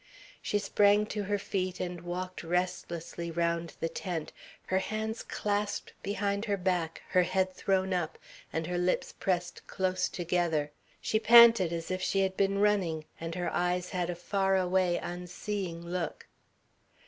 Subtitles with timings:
[0.41, 4.33] She sprang to her feet and walked restlessly round the tent,
[4.65, 8.17] her hands clasped behind her back, her head thrown up,
[8.51, 10.71] and her lips pressed close together.
[11.01, 14.97] She panted as if she had been running, and her eyes had a far away,
[14.97, 16.25] unseeing look.